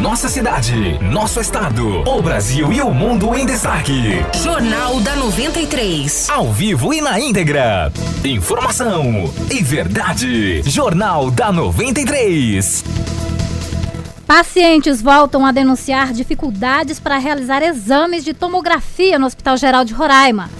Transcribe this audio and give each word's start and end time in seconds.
Nossa 0.00 0.28
cidade, 0.28 0.98
nosso 1.02 1.40
estado, 1.40 2.02
o 2.06 2.20
Brasil 2.20 2.70
e 2.70 2.82
o 2.82 2.90
mundo 2.90 3.34
em 3.34 3.46
destaque. 3.46 4.16
Jornal 4.42 5.00
da 5.00 5.16
93. 5.16 6.28
Ao 6.28 6.52
vivo 6.52 6.92
e 6.92 7.00
na 7.00 7.18
íntegra. 7.18 7.90
Informação 8.22 9.32
e 9.50 9.62
verdade. 9.62 10.60
Jornal 10.64 11.30
da 11.30 11.50
93. 11.50 12.84
Pacientes 14.26 15.00
voltam 15.00 15.46
a 15.46 15.50
denunciar 15.50 16.12
dificuldades 16.12 17.00
para 17.00 17.16
realizar 17.16 17.62
exames 17.62 18.22
de 18.22 18.34
tomografia 18.34 19.18
no 19.18 19.24
Hospital 19.24 19.56
Geral 19.56 19.82
de 19.82 19.94
Roraima. 19.94 20.50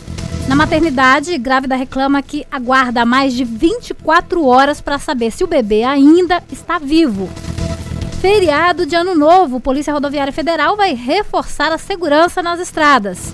Na 0.48 0.56
maternidade, 0.56 1.36
grávida 1.36 1.76
reclama 1.76 2.22
que 2.22 2.46
aguarda 2.50 3.04
mais 3.04 3.34
de 3.34 3.44
24 3.44 4.46
horas 4.46 4.80
para 4.80 4.98
saber 4.98 5.30
se 5.30 5.44
o 5.44 5.46
bebê 5.46 5.84
ainda 5.84 6.42
está 6.50 6.78
vivo. 6.78 7.28
Feriado 8.20 8.86
de 8.86 8.96
Ano 8.96 9.14
Novo, 9.14 9.60
Polícia 9.60 9.92
Rodoviária 9.92 10.32
Federal 10.32 10.76
vai 10.76 10.94
reforçar 10.94 11.70
a 11.70 11.78
segurança 11.78 12.42
nas 12.42 12.58
estradas. 12.58 13.32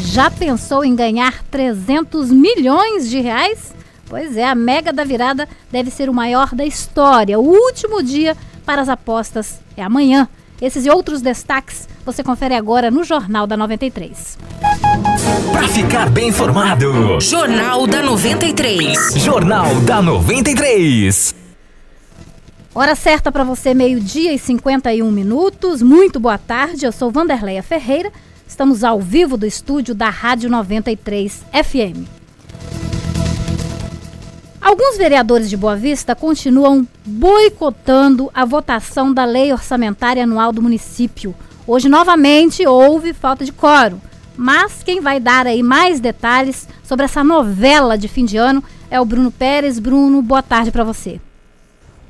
Já 0.00 0.30
pensou 0.30 0.84
em 0.84 0.94
ganhar 0.94 1.42
300 1.50 2.30
milhões 2.30 3.08
de 3.08 3.20
reais? 3.20 3.74
Pois 4.06 4.36
é, 4.36 4.44
a 4.44 4.54
mega 4.54 4.92
da 4.92 5.04
virada 5.04 5.48
deve 5.70 5.90
ser 5.90 6.10
o 6.10 6.14
maior 6.14 6.54
da 6.54 6.64
história. 6.64 7.38
O 7.38 7.42
último 7.42 8.02
dia 8.02 8.36
para 8.66 8.82
as 8.82 8.88
apostas 8.88 9.60
é 9.76 9.82
amanhã. 9.82 10.28
Esses 10.60 10.84
e 10.84 10.90
outros 10.90 11.22
destaques 11.22 11.88
você 12.04 12.22
confere 12.22 12.54
agora 12.54 12.90
no 12.90 13.02
Jornal 13.04 13.46
da 13.46 13.56
93. 13.56 14.36
Para 15.52 15.68
ficar 15.68 16.10
bem 16.10 16.28
informado, 16.28 17.20
Jornal 17.20 17.86
da 17.86 18.02
93. 18.02 19.14
Jornal 19.16 19.74
da 19.80 20.02
93. 20.02 21.39
Hora 22.72 22.94
certa 22.94 23.32
para 23.32 23.42
você, 23.42 23.74
meio-dia 23.74 24.32
e 24.32 24.38
51 24.38 25.10
minutos. 25.10 25.82
Muito 25.82 26.20
boa 26.20 26.38
tarde, 26.38 26.86
eu 26.86 26.92
sou 26.92 27.10
Vanderleia 27.10 27.64
Ferreira. 27.64 28.12
Estamos 28.46 28.84
ao 28.84 29.00
vivo 29.00 29.36
do 29.36 29.44
estúdio 29.44 29.92
da 29.92 30.08
Rádio 30.08 30.48
93 30.48 31.44
FM. 31.52 32.06
Alguns 34.60 34.96
vereadores 34.96 35.50
de 35.50 35.56
Boa 35.56 35.74
Vista 35.74 36.14
continuam 36.14 36.86
boicotando 37.04 38.30
a 38.32 38.44
votação 38.44 39.12
da 39.12 39.24
lei 39.24 39.52
orçamentária 39.52 40.22
anual 40.22 40.52
do 40.52 40.62
município. 40.62 41.34
Hoje, 41.66 41.88
novamente, 41.88 42.64
houve 42.64 43.12
falta 43.12 43.44
de 43.44 43.52
quórum. 43.52 43.98
Mas 44.36 44.84
quem 44.84 45.00
vai 45.00 45.18
dar 45.18 45.44
aí 45.44 45.60
mais 45.60 45.98
detalhes 45.98 46.68
sobre 46.84 47.04
essa 47.04 47.24
novela 47.24 47.98
de 47.98 48.06
fim 48.06 48.24
de 48.24 48.36
ano 48.36 48.62
é 48.88 49.00
o 49.00 49.04
Bruno 49.04 49.32
Pérez. 49.32 49.80
Bruno, 49.80 50.22
boa 50.22 50.40
tarde 50.40 50.70
para 50.70 50.84
você. 50.84 51.20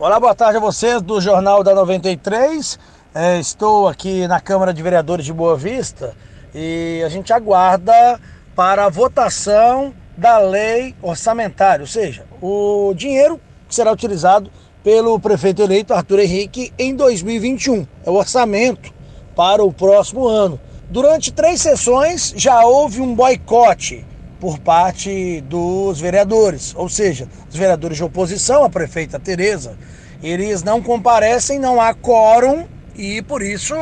Olá, 0.00 0.18
boa 0.18 0.34
tarde 0.34 0.56
a 0.56 0.60
vocês 0.60 1.02
do 1.02 1.20
Jornal 1.20 1.62
da 1.62 1.74
93. 1.74 2.78
É, 3.14 3.38
estou 3.38 3.86
aqui 3.86 4.26
na 4.26 4.40
Câmara 4.40 4.72
de 4.72 4.82
Vereadores 4.82 5.26
de 5.26 5.32
Boa 5.34 5.58
Vista 5.58 6.16
e 6.54 7.02
a 7.04 7.08
gente 7.10 7.34
aguarda 7.34 8.18
para 8.56 8.86
a 8.86 8.88
votação 8.88 9.92
da 10.16 10.38
lei 10.38 10.94
orçamentária, 11.02 11.82
ou 11.82 11.86
seja, 11.86 12.24
o 12.40 12.94
dinheiro 12.96 13.38
que 13.68 13.74
será 13.74 13.92
utilizado 13.92 14.50
pelo 14.82 15.20
prefeito 15.20 15.60
eleito 15.60 15.92
Arthur 15.92 16.20
Henrique 16.20 16.72
em 16.78 16.96
2021. 16.96 17.86
É 18.02 18.08
o 18.08 18.14
orçamento 18.14 18.90
para 19.36 19.62
o 19.62 19.70
próximo 19.70 20.26
ano. 20.26 20.58
Durante 20.88 21.30
três 21.30 21.60
sessões 21.60 22.32
já 22.34 22.64
houve 22.64 23.02
um 23.02 23.14
boicote 23.14 24.06
por 24.40 24.58
parte 24.58 25.42
dos 25.42 26.00
vereadores, 26.00 26.74
ou 26.74 26.88
seja, 26.88 27.28
os 27.48 27.54
vereadores 27.54 27.98
de 27.98 28.02
oposição, 28.02 28.64
a 28.64 28.70
prefeita 28.70 29.20
Tereza, 29.20 29.76
eles 30.22 30.62
não 30.62 30.82
comparecem, 30.82 31.58
não 31.58 31.78
há 31.78 31.94
quórum 31.94 32.66
e 32.96 33.20
por 33.20 33.42
isso 33.42 33.74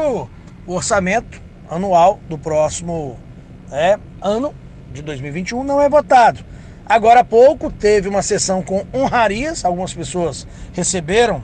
o 0.67 0.75
orçamento 0.75 1.41
anual 1.71 2.19
do 2.29 2.37
próximo 2.37 3.17
é, 3.71 3.99
ano 4.21 4.53
de 4.93 5.01
2021 5.01 5.63
não 5.63 5.81
é 5.81 5.89
votado. 5.89 6.45
Agora 6.85 7.21
há 7.21 7.25
pouco 7.25 7.71
teve 7.71 8.09
uma 8.09 8.23
sessão 8.23 8.61
com 8.61 8.85
honrarias, 8.93 9.65
algumas 9.65 9.95
pessoas 9.95 10.47
receberam 10.73 11.43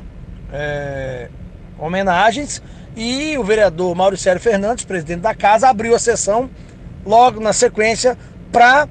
é, 0.52 1.28
homenagens 1.78 2.60
e 2.96 3.36
o 3.38 3.44
vereador 3.44 3.94
Mauricélio 3.94 4.40
Fernandes, 4.40 4.84
presidente 4.84 5.20
da 5.20 5.34
casa, 5.34 5.68
abriu 5.68 5.94
a 5.94 5.98
sessão 5.98 6.50
logo 7.04 7.40
na 7.40 7.52
sequência 7.52 8.16
para 8.50 8.88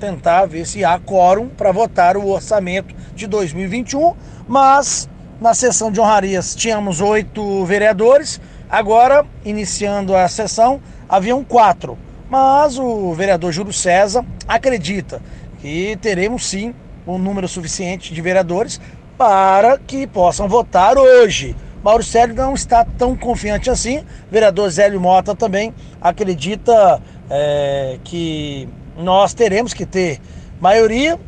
tentar 0.00 0.46
ver 0.46 0.66
se 0.66 0.82
há 0.84 0.98
quórum 0.98 1.48
para 1.48 1.70
votar 1.70 2.16
o 2.16 2.26
orçamento 2.26 2.94
de 3.14 3.26
2021, 3.26 4.14
mas 4.48 5.08
na 5.40 5.52
sessão 5.54 5.92
de 5.92 6.00
honrarias 6.00 6.54
tínhamos 6.56 7.00
oito 7.00 7.64
vereadores, 7.66 8.40
agora, 8.68 9.24
iniciando 9.44 10.16
a 10.16 10.26
sessão, 10.26 10.80
haviam 11.08 11.44
quatro. 11.44 11.98
Mas 12.30 12.78
o 12.78 13.12
vereador 13.12 13.52
Júlio 13.52 13.72
César 13.72 14.24
acredita 14.48 15.20
que 15.60 15.96
teremos 16.00 16.46
sim 16.46 16.74
um 17.06 17.18
número 17.18 17.46
suficiente 17.46 18.14
de 18.14 18.22
vereadores 18.22 18.80
para 19.18 19.76
que 19.78 20.06
possam 20.06 20.48
votar 20.48 20.96
hoje. 20.96 21.54
Mauro 21.82 22.02
Célio 22.02 22.34
não 22.34 22.54
está 22.54 22.84
tão 22.84 23.16
confiante 23.16 23.70
assim. 23.70 24.04
Vereador 24.30 24.70
Zélio 24.70 25.00
Mota 25.00 25.34
também 25.34 25.74
acredita 26.00 27.02
é, 27.28 27.98
que 28.04 28.68
nós 29.00 29.34
teremos 29.34 29.74
que 29.74 29.86
ter 29.86 30.20
maioria, 30.60 31.18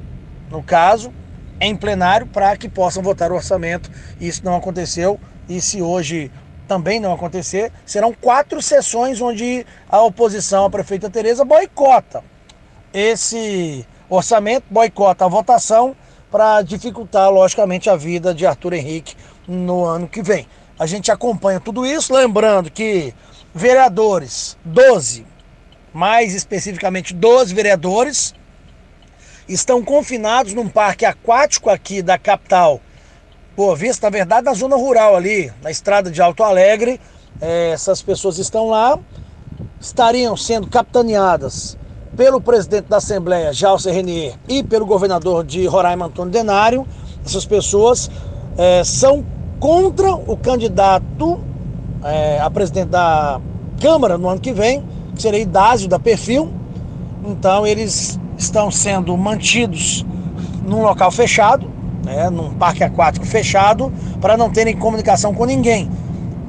no 0.50 0.62
caso, 0.62 1.12
em 1.60 1.74
plenário, 1.76 2.26
para 2.26 2.56
que 2.56 2.68
possam 2.68 3.02
votar 3.02 3.32
o 3.32 3.34
orçamento. 3.34 3.90
Isso 4.20 4.44
não 4.44 4.56
aconteceu. 4.56 5.18
E 5.48 5.60
se 5.60 5.80
hoje 5.82 6.30
também 6.68 7.00
não 7.00 7.12
acontecer, 7.12 7.72
serão 7.84 8.12
quatro 8.12 8.62
sessões 8.62 9.20
onde 9.20 9.66
a 9.88 10.00
oposição, 10.02 10.64
a 10.64 10.70
prefeita 10.70 11.10
Tereza, 11.10 11.44
boicota 11.44 12.22
esse 12.92 13.86
orçamento, 14.08 14.64
boicota 14.70 15.24
a 15.24 15.28
votação 15.28 15.96
para 16.30 16.62
dificultar, 16.62 17.30
logicamente, 17.30 17.88
a 17.88 17.96
vida 17.96 18.34
de 18.34 18.46
Arthur 18.46 18.74
Henrique 18.74 19.14
no 19.46 19.84
ano 19.84 20.08
que 20.08 20.22
vem. 20.22 20.46
A 20.78 20.86
gente 20.86 21.10
acompanha 21.10 21.60
tudo 21.60 21.86
isso, 21.86 22.14
lembrando 22.14 22.70
que 22.70 23.14
vereadores, 23.54 24.56
12, 24.64 25.26
mais 25.92 26.34
especificamente 26.34 27.14
12 27.14 27.54
vereadores, 27.54 28.34
estão 29.48 29.82
confinados 29.82 30.54
num 30.54 30.68
parque 30.68 31.04
aquático 31.04 31.68
aqui 31.68 32.02
da 32.02 32.18
capital 32.18 32.80
Boa 33.54 33.76
Vista, 33.76 34.06
na 34.06 34.10
verdade, 34.10 34.46
na 34.46 34.54
zona 34.54 34.76
rural 34.76 35.14
ali, 35.14 35.52
na 35.62 35.70
estrada 35.70 36.10
de 36.10 36.22
Alto 36.22 36.42
Alegre. 36.42 36.98
É, 37.40 37.70
essas 37.70 38.00
pessoas 38.00 38.38
estão 38.38 38.68
lá, 38.68 38.98
estariam 39.78 40.34
sendo 40.36 40.68
capitaneadas 40.68 41.76
pelo 42.16 42.40
presidente 42.40 42.86
da 42.88 42.96
Assembleia, 42.96 43.52
Jalce 43.52 43.90
Renier, 43.90 44.34
e 44.48 44.62
pelo 44.62 44.86
governador 44.86 45.44
de 45.44 45.66
Roraima, 45.66 46.06
Antônio 46.06 46.32
Denário. 46.32 46.86
Essas 47.24 47.44
pessoas 47.44 48.10
é, 48.56 48.82
são 48.84 49.24
contra 49.60 50.14
o 50.14 50.36
candidato 50.36 51.38
é, 52.04 52.40
a 52.40 52.50
presidente 52.50 52.88
da 52.88 53.40
Câmara 53.80 54.16
no 54.16 54.28
ano 54.28 54.40
que 54.40 54.52
vem, 54.52 54.82
que 55.14 55.22
seria 55.22 55.40
Idásio 55.40 55.88
da 55.88 55.98
Perfil. 55.98 56.50
Então, 57.24 57.66
eles 57.66 58.18
estão 58.36 58.70
sendo 58.70 59.16
mantidos 59.16 60.04
num 60.66 60.82
local 60.82 61.10
fechado, 61.10 61.70
né, 62.04 62.30
num 62.30 62.50
parque 62.54 62.82
aquático 62.82 63.26
fechado, 63.26 63.92
para 64.20 64.36
não 64.36 64.50
terem 64.50 64.76
comunicação 64.76 65.32
com 65.34 65.44
ninguém. 65.44 65.90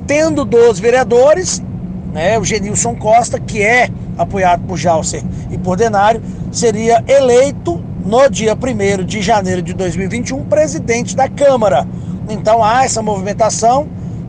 Tendo 0.08 0.44
12 0.44 0.82
vereadores, 0.82 1.64
né, 2.12 2.38
o 2.38 2.44
Genilson 2.44 2.96
Costa, 2.96 3.40
que 3.40 3.62
é 3.62 3.90
apoiado 4.18 4.64
por 4.68 4.78
Jalcer 4.78 5.24
e 5.50 5.58
por 5.58 5.78
Denário, 5.78 6.22
seria 6.52 7.04
eleito 7.08 7.84
no 8.06 8.30
dia 8.30 8.54
1 8.56 9.04
de 9.04 9.22
janeiro 9.22 9.62
de 9.62 9.74
2021 9.74 10.44
presidente 10.46 11.16
da 11.16 11.28
Câmara. 11.30 11.88
Então 12.30 12.64
há 12.64 12.84
essa 12.84 13.02
movimentação, 13.02 13.88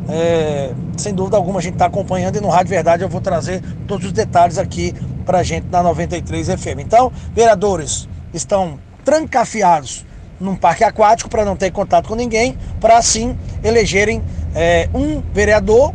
é, 0.08 0.70
sem 1.00 1.14
dúvida 1.14 1.36
alguma 1.36 1.58
a 1.58 1.62
gente 1.62 1.74
está 1.74 1.86
acompanhando 1.86 2.36
e 2.36 2.40
no 2.40 2.48
Rádio 2.48 2.70
Verdade 2.70 3.02
eu 3.02 3.08
vou 3.08 3.20
trazer 3.20 3.62
todos 3.86 4.06
os 4.06 4.12
detalhes 4.12 4.58
aqui 4.58 4.94
para 5.24 5.38
a 5.38 5.42
gente 5.42 5.66
na 5.70 5.82
93 5.82 6.48
FM. 6.48 6.80
Então, 6.80 7.12
vereadores 7.34 8.08
estão 8.32 8.78
trancafiados 9.04 10.04
num 10.40 10.56
parque 10.56 10.84
aquático 10.84 11.30
para 11.30 11.44
não 11.44 11.56
ter 11.56 11.70
contato 11.70 12.08
com 12.08 12.14
ninguém, 12.14 12.58
para 12.80 12.98
assim 12.98 13.36
elegerem 13.62 14.22
é, 14.54 14.88
um 14.94 15.22
vereador 15.32 15.94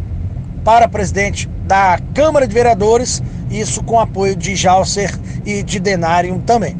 para 0.63 0.87
presidente 0.87 1.47
da 1.65 1.99
Câmara 2.13 2.47
de 2.47 2.53
Vereadores, 2.53 3.21
isso 3.49 3.83
com 3.83 3.99
apoio 3.99 4.35
de 4.35 4.55
Jalcer 4.55 5.17
e 5.45 5.63
de 5.63 5.79
Denário 5.79 6.41
também. 6.45 6.77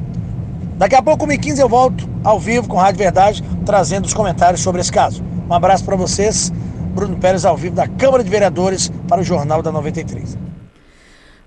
Daqui 0.78 0.96
a 0.96 1.02
pouco, 1.02 1.26
1 1.26 1.38
15 1.38 1.62
eu 1.62 1.68
volto 1.68 2.10
ao 2.24 2.40
vivo 2.40 2.68
com 2.68 2.78
Rádio 2.78 3.00
Verdade, 3.00 3.44
trazendo 3.66 4.06
os 4.06 4.14
comentários 4.14 4.62
sobre 4.62 4.80
esse 4.80 4.92
caso. 4.92 5.24
Um 5.50 5.54
abraço 5.54 5.84
para 5.84 5.96
vocês. 5.96 6.54
Bruno 7.00 7.16
Pérez 7.16 7.46
ao 7.46 7.56
vivo 7.56 7.76
da 7.76 7.88
Câmara 7.88 8.22
de 8.22 8.30
Vereadores 8.30 8.92
para 9.08 9.22
o 9.22 9.24
Jornal 9.24 9.62
da 9.62 9.72
93. 9.72 10.38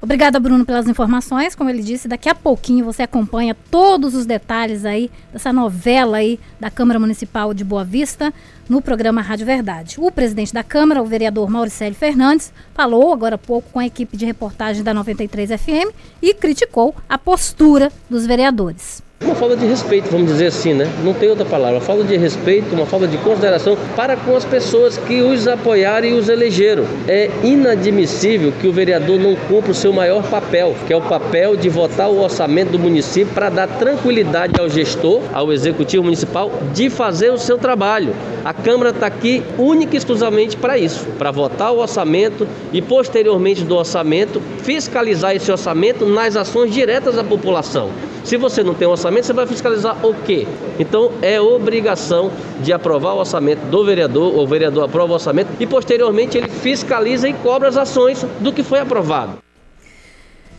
Obrigada, 0.00 0.40
Bruno, 0.40 0.64
pelas 0.64 0.88
informações. 0.88 1.54
Como 1.54 1.68
ele 1.68 1.82
disse, 1.82 2.08
daqui 2.08 2.26
a 2.26 2.34
pouquinho 2.34 2.86
você 2.86 3.02
acompanha 3.02 3.54
todos 3.70 4.14
os 4.14 4.24
detalhes 4.24 4.86
aí 4.86 5.10
dessa 5.30 5.52
novela 5.52 6.16
aí 6.16 6.40
da 6.58 6.70
Câmara 6.70 6.98
Municipal 6.98 7.52
de 7.52 7.64
Boa 7.64 7.84
Vista 7.84 8.32
no 8.66 8.80
programa 8.80 9.20
Rádio 9.20 9.44
Verdade. 9.44 9.96
O 9.98 10.10
presidente 10.10 10.54
da 10.54 10.64
Câmara, 10.64 11.02
o 11.02 11.06
vereador 11.06 11.50
Mauricélio 11.50 11.94
Fernandes, 11.94 12.50
falou 12.72 13.12
agora 13.12 13.34
há 13.34 13.38
pouco 13.38 13.68
com 13.70 13.78
a 13.78 13.86
equipe 13.86 14.16
de 14.16 14.24
reportagem 14.24 14.82
da 14.82 14.94
93 14.94 15.50
FM 15.50 15.94
e 16.22 16.32
criticou 16.32 16.96
a 17.06 17.18
postura 17.18 17.92
dos 18.08 18.24
vereadores. 18.24 19.02
Uma 19.24 19.36
falta 19.36 19.56
de 19.56 19.64
respeito, 19.66 20.10
vamos 20.10 20.26
dizer 20.26 20.46
assim, 20.46 20.74
né? 20.74 20.90
Não 21.04 21.14
tem 21.14 21.28
outra 21.28 21.44
palavra. 21.44 21.76
Uma 21.76 21.80
falta 21.80 22.02
de 22.02 22.16
respeito, 22.16 22.74
uma 22.74 22.84
falta 22.84 23.06
de 23.06 23.16
consideração 23.18 23.78
para 23.94 24.16
com 24.16 24.34
as 24.34 24.44
pessoas 24.44 24.98
que 24.98 25.22
os 25.22 25.46
apoiaram 25.46 26.08
e 26.08 26.14
os 26.14 26.28
elegeram. 26.28 26.84
É 27.06 27.30
inadmissível 27.44 28.52
que 28.60 28.66
o 28.66 28.72
vereador 28.72 29.20
não 29.20 29.36
cumpra 29.36 29.70
o 29.70 29.74
seu 29.74 29.92
maior 29.92 30.24
papel, 30.24 30.74
que 30.88 30.92
é 30.92 30.96
o 30.96 31.00
papel 31.00 31.54
de 31.54 31.68
votar 31.68 32.10
o 32.10 32.20
orçamento 32.20 32.72
do 32.72 32.80
município 32.80 33.32
para 33.32 33.48
dar 33.48 33.68
tranquilidade 33.68 34.60
ao 34.60 34.68
gestor, 34.68 35.20
ao 35.32 35.52
executivo 35.52 36.02
municipal, 36.02 36.50
de 36.74 36.90
fazer 36.90 37.30
o 37.30 37.38
seu 37.38 37.56
trabalho. 37.56 38.12
A 38.44 38.52
Câmara 38.52 38.90
está 38.90 39.06
aqui 39.06 39.40
única 39.56 39.94
e 39.94 39.98
exclusivamente 39.98 40.56
para 40.56 40.76
isso, 40.76 41.06
para 41.16 41.30
votar 41.30 41.72
o 41.72 41.78
orçamento 41.78 42.44
e, 42.72 42.82
posteriormente 42.82 43.62
do 43.62 43.76
orçamento, 43.76 44.42
fiscalizar 44.64 45.36
esse 45.36 45.50
orçamento 45.50 46.04
nas 46.06 46.36
ações 46.36 46.72
diretas 46.72 47.16
à 47.16 47.22
população. 47.22 47.90
Se 48.24 48.36
você 48.36 48.62
não 48.62 48.74
tem 48.74 48.86
orçamento, 48.86 49.26
você 49.26 49.32
vai 49.32 49.46
fiscalizar 49.46 50.04
o 50.04 50.14
quê? 50.14 50.46
Então 50.78 51.12
é 51.20 51.40
obrigação 51.40 52.30
de 52.60 52.72
aprovar 52.72 53.14
o 53.14 53.18
orçamento 53.18 53.60
do 53.66 53.84
vereador, 53.84 54.38
o 54.38 54.46
vereador 54.46 54.84
aprova 54.84 55.12
o 55.12 55.14
orçamento 55.14 55.50
e 55.58 55.66
posteriormente 55.66 56.38
ele 56.38 56.48
fiscaliza 56.48 57.28
e 57.28 57.32
cobra 57.32 57.68
as 57.68 57.76
ações 57.76 58.24
do 58.40 58.52
que 58.52 58.62
foi 58.62 58.78
aprovado. 58.78 59.38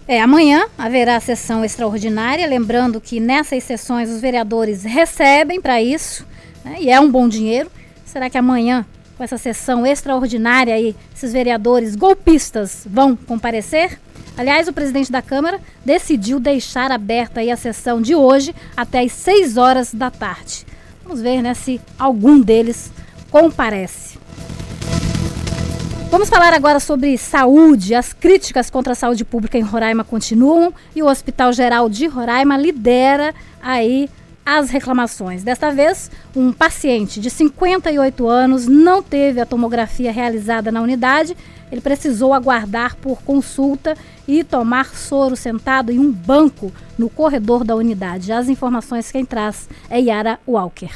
É, 0.05 0.21
amanhã 0.21 0.65
haverá 0.77 1.17
sessão 1.21 1.63
extraordinária, 1.63 2.45
lembrando 2.45 2.99
que 2.99 3.21
nessas 3.21 3.63
sessões 3.63 4.09
os 4.09 4.19
vereadores 4.19 4.83
recebem 4.83 5.61
para 5.61 5.81
isso, 5.81 6.25
né, 6.65 6.75
e 6.79 6.89
é 6.89 6.99
um 6.99 7.09
bom 7.09 7.27
dinheiro. 7.29 7.71
Será 8.03 8.29
que 8.29 8.37
amanhã, 8.37 8.85
com 9.17 9.23
essa 9.23 9.37
sessão 9.37 9.87
extraordinária 9.87 10.75
aí, 10.75 10.93
esses 11.15 11.31
vereadores 11.31 11.95
golpistas 11.95 12.85
vão 12.85 13.15
comparecer? 13.15 13.97
Aliás, 14.37 14.67
o 14.67 14.73
presidente 14.73 15.11
da 15.11 15.21
Câmara 15.21 15.59
decidiu 15.85 16.39
deixar 16.39 16.91
aberta 16.91 17.41
a 17.41 17.55
sessão 17.55 18.01
de 18.01 18.15
hoje 18.15 18.53
até 18.75 19.01
às 19.01 19.11
6 19.11 19.57
horas 19.57 19.93
da 19.93 20.09
tarde. 20.09 20.65
Vamos 21.03 21.21
ver 21.21 21.41
né, 21.41 21.53
se 21.53 21.79
algum 21.99 22.39
deles 22.41 22.91
comparece. 23.29 24.17
Vamos 26.09 26.29
falar 26.29 26.53
agora 26.53 26.79
sobre 26.79 27.17
saúde. 27.17 27.95
As 27.95 28.13
críticas 28.13 28.69
contra 28.69 28.93
a 28.93 28.95
saúde 28.95 29.25
pública 29.25 29.57
em 29.57 29.61
Roraima 29.61 30.03
continuam 30.03 30.73
e 30.95 31.01
o 31.01 31.07
Hospital 31.07 31.51
Geral 31.53 31.89
de 31.89 32.07
Roraima 32.07 32.55
lidera 32.55 33.33
aí 33.61 34.09
as 34.45 34.69
reclamações. 34.69 35.43
Desta 35.43 35.71
vez, 35.71 36.11
um 36.35 36.51
paciente 36.51 37.19
de 37.19 37.29
58 37.29 38.27
anos 38.27 38.67
não 38.67 39.01
teve 39.01 39.39
a 39.39 39.45
tomografia 39.45 40.11
realizada 40.11 40.71
na 40.71 40.81
unidade. 40.81 41.35
Ele 41.71 41.81
precisou 41.81 42.33
aguardar 42.33 42.95
por 42.97 43.21
consulta 43.23 43.95
e 44.27 44.43
tomar 44.43 44.95
soro 44.95 45.35
sentado 45.35 45.91
em 45.91 45.99
um 45.99 46.11
banco 46.11 46.71
no 46.97 47.09
corredor 47.09 47.63
da 47.63 47.75
unidade. 47.75 48.31
As 48.31 48.49
informações 48.49 49.11
quem 49.11 49.25
traz 49.25 49.67
é 49.89 49.99
Yara 49.99 50.39
Walker. 50.47 50.91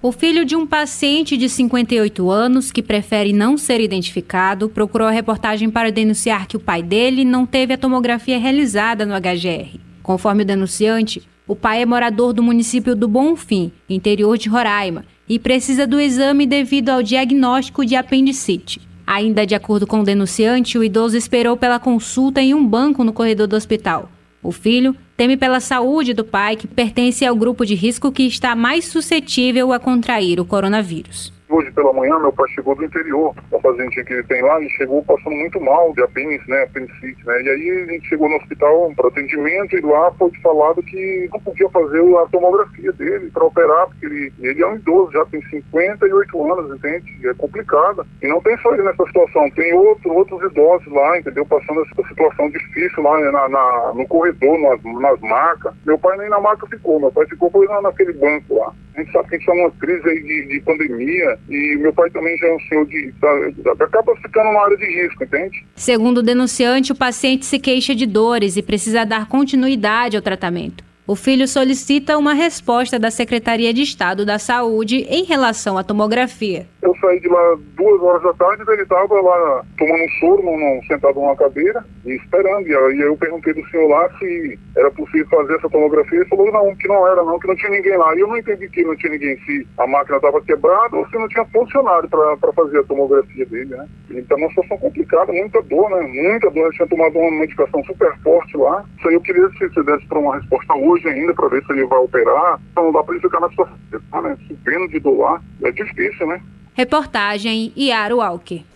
O 0.00 0.10
filho 0.10 0.44
de 0.44 0.56
um 0.56 0.66
paciente 0.66 1.36
de 1.36 1.48
58 1.48 2.28
anos, 2.28 2.72
que 2.72 2.82
prefere 2.82 3.32
não 3.32 3.56
ser 3.56 3.80
identificado, 3.80 4.68
procurou 4.68 5.06
a 5.06 5.12
reportagem 5.12 5.70
para 5.70 5.92
denunciar 5.92 6.48
que 6.48 6.56
o 6.56 6.60
pai 6.60 6.82
dele 6.82 7.24
não 7.24 7.46
teve 7.46 7.74
a 7.74 7.78
tomografia 7.78 8.36
realizada 8.36 9.06
no 9.06 9.14
HGR. 9.14 9.78
Conforme 10.02 10.42
o 10.42 10.46
denunciante, 10.46 11.22
o 11.52 11.54
pai 11.54 11.82
é 11.82 11.86
morador 11.86 12.32
do 12.32 12.42
município 12.42 12.96
do 12.96 13.06
Bonfim, 13.06 13.70
interior 13.86 14.38
de 14.38 14.48
Roraima, 14.48 15.04
e 15.28 15.38
precisa 15.38 15.86
do 15.86 16.00
exame 16.00 16.46
devido 16.46 16.88
ao 16.88 17.02
diagnóstico 17.02 17.84
de 17.84 17.94
apendicite. 17.94 18.80
Ainda 19.06 19.46
de 19.46 19.54
acordo 19.54 19.86
com 19.86 20.00
o 20.00 20.02
denunciante, 20.02 20.78
o 20.78 20.82
idoso 20.82 21.14
esperou 21.14 21.54
pela 21.54 21.78
consulta 21.78 22.40
em 22.40 22.54
um 22.54 22.66
banco 22.66 23.04
no 23.04 23.12
corredor 23.12 23.46
do 23.46 23.54
hospital. 23.54 24.10
O 24.42 24.50
filho 24.50 24.96
teme 25.14 25.36
pela 25.36 25.60
saúde 25.60 26.14
do 26.14 26.24
pai, 26.24 26.56
que 26.56 26.66
pertence 26.66 27.22
ao 27.26 27.36
grupo 27.36 27.66
de 27.66 27.74
risco 27.74 28.10
que 28.10 28.22
está 28.22 28.56
mais 28.56 28.86
suscetível 28.86 29.74
a 29.74 29.78
contrair 29.78 30.40
o 30.40 30.46
coronavírus. 30.46 31.34
Hoje 31.52 31.70
pela 31.72 31.92
manhã, 31.92 32.18
meu 32.18 32.32
pai 32.32 32.48
chegou 32.48 32.74
do 32.74 32.82
interior, 32.82 33.34
uma 33.50 33.60
paciente 33.60 34.02
que 34.04 34.12
ele 34.14 34.22
tem 34.22 34.40
lá, 34.40 34.58
e 34.58 34.70
chegou 34.70 35.04
passando 35.04 35.36
muito 35.36 35.60
mal 35.60 35.92
de 35.92 36.02
apêndice, 36.02 36.48
né, 36.48 36.62
apendicite, 36.62 37.26
né, 37.26 37.42
e 37.42 37.48
aí 37.50 37.70
a 37.70 37.92
gente 37.92 38.08
chegou 38.08 38.26
no 38.26 38.36
hospital 38.36 38.90
para 38.96 39.08
atendimento 39.08 39.76
e 39.76 39.80
lá 39.82 40.10
foi 40.12 40.30
falado 40.42 40.82
que 40.82 41.28
não 41.30 41.38
podia 41.40 41.68
fazer 41.68 42.00
a 42.16 42.26
tomografia 42.28 42.90
dele 42.92 43.30
para 43.30 43.44
operar, 43.44 43.86
porque 43.88 44.06
ele, 44.06 44.32
ele 44.40 44.62
é 44.62 44.66
um 44.66 44.76
idoso, 44.76 45.12
já 45.12 45.26
tem 45.26 45.42
58 45.42 46.52
anos, 46.52 46.74
entende? 46.74 47.28
É 47.28 47.34
complicado. 47.34 48.06
E 48.22 48.26
não 48.26 48.40
tem 48.40 48.56
só 48.58 48.72
ele 48.72 48.84
nessa 48.84 49.04
situação, 49.04 49.50
tem 49.50 49.74
outro, 49.74 50.10
outros 50.10 50.42
idosos 50.50 50.90
lá, 50.90 51.18
entendeu? 51.18 51.44
Passando 51.44 51.82
essa 51.82 52.08
situação 52.08 52.48
difícil 52.50 53.02
lá 53.02 53.20
né, 53.20 53.30
na, 53.30 53.48
na 53.50 53.92
no 53.94 54.06
corredor, 54.08 54.58
nas, 54.58 54.82
nas 55.00 55.20
macas. 55.20 55.74
Meu 55.84 55.98
pai 55.98 56.16
nem 56.16 56.30
na 56.30 56.40
maca 56.40 56.66
ficou, 56.66 56.98
meu 56.98 57.12
pai 57.12 57.26
ficou 57.26 57.50
lá 57.64 57.82
naquele 57.82 58.14
banco 58.14 58.54
lá. 58.56 58.72
A 58.94 59.00
gente 59.00 59.12
sabe 59.12 59.28
que 59.28 59.34
a 59.34 59.38
gente 59.38 59.48
está 59.48 59.54
numa 59.54 59.70
crise 59.72 60.08
aí 60.08 60.22
de, 60.22 60.46
de 60.48 60.60
pandemia, 60.60 61.38
e 61.48 61.76
meu 61.78 61.92
pai 61.92 62.10
também 62.10 62.36
já 62.36 62.46
é 62.46 62.54
um 62.54 62.60
senhor 62.60 62.86
de. 62.86 63.12
Tá, 63.20 63.84
acaba 63.84 64.14
ficando 64.16 64.46
numa 64.46 64.64
área 64.64 64.76
de 64.76 64.86
risco, 64.86 65.24
entende? 65.24 65.64
Segundo 65.74 66.18
o 66.18 66.22
denunciante, 66.22 66.92
o 66.92 66.96
paciente 66.96 67.46
se 67.46 67.58
queixa 67.58 67.94
de 67.94 68.06
dores 68.06 68.56
e 68.56 68.62
precisa 68.62 69.04
dar 69.04 69.28
continuidade 69.28 70.16
ao 70.16 70.22
tratamento. 70.22 70.84
O 71.04 71.16
filho 71.16 71.48
solicita 71.48 72.16
uma 72.16 72.32
resposta 72.32 72.96
da 72.96 73.10
Secretaria 73.10 73.74
de 73.74 73.82
Estado 73.82 74.24
da 74.24 74.38
Saúde 74.38 75.04
em 75.10 75.24
relação 75.24 75.76
à 75.76 75.82
tomografia. 75.82 76.66
Eu 76.80 76.94
saí 77.00 77.18
de 77.18 77.28
lá 77.28 77.58
duas 77.76 78.00
horas 78.00 78.22
da 78.22 78.32
tarde, 78.34 78.62
ele 78.68 78.82
estava 78.82 79.20
lá 79.20 79.64
tomando 79.76 80.04
um 80.04 80.08
soro, 80.20 80.42
num, 80.44 80.80
sentado 80.86 81.16
numa 81.16 81.34
cadeira 81.34 81.84
e 82.04 82.14
esperando. 82.16 82.66
E 82.66 82.74
aí 82.74 83.00
eu 83.00 83.16
perguntei 83.16 83.54
do 83.54 83.66
senhor 83.68 83.88
lá 83.88 84.08
se 84.18 84.58
era 84.76 84.90
possível 84.90 85.26
fazer 85.28 85.54
essa 85.54 85.68
tomografia. 85.68 86.18
Ele 86.18 86.28
falou 86.28 86.52
não, 86.52 86.74
que 86.76 86.88
não 86.88 87.06
era 87.06 87.22
não, 87.22 87.38
que 87.38 87.46
não 87.46 87.56
tinha 87.56 87.70
ninguém 87.70 87.96
lá. 87.96 88.14
E 88.14 88.20
eu 88.20 88.28
não 88.28 88.36
entendi 88.36 88.68
que 88.68 88.82
não 88.82 88.96
tinha 88.96 89.12
ninguém, 89.12 89.36
se 89.44 89.66
a 89.78 89.86
máquina 89.86 90.16
estava 90.16 90.40
quebrada 90.42 90.96
ou 90.96 91.06
se 91.08 91.16
não 91.16 91.28
tinha 91.28 91.44
funcionário 91.46 92.08
para 92.08 92.52
fazer 92.52 92.80
a 92.80 92.84
tomografia 92.84 93.46
dele, 93.46 93.76
né? 93.76 93.86
Então 94.10 94.38
uma 94.38 94.48
situação 94.48 94.78
complicada, 94.78 95.32
muita 95.32 95.62
dor, 95.62 95.90
né? 95.90 96.02
Muita 96.02 96.50
dor. 96.50 96.66
Ele 96.66 96.76
tinha 96.76 96.88
tomado 96.88 97.18
uma 97.18 97.30
medicação 97.40 97.84
super 97.84 98.16
forte 98.22 98.56
lá. 98.56 98.84
Isso 98.98 99.08
aí 99.08 99.14
eu 99.14 99.20
queria 99.20 99.48
que 99.50 99.68
você 99.68 99.82
desse 99.82 100.06
para 100.06 100.18
uma 100.18 100.36
resposta 100.36 100.74
hoje 100.74 101.08
ainda 101.08 101.34
para 101.34 101.48
ver 101.48 101.64
se 101.64 101.72
ele 101.72 101.86
vai 101.86 101.98
operar. 101.98 102.60
Então 102.72 102.84
não 102.84 102.92
dá 102.92 103.02
para 103.02 103.14
ele 103.14 103.22
ficar 103.22 103.40
na 103.40 103.48
situação, 103.50 103.76
né? 104.22 104.36
Subindo 104.46 104.88
de 104.88 105.00
doar. 105.00 105.42
É 105.62 105.70
difícil, 105.70 106.26
né? 106.26 106.40
Reportagem 106.74 107.72
Iaro 107.76 108.16
Walker. 108.16 108.71